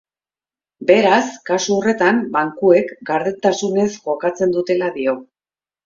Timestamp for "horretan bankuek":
1.77-2.91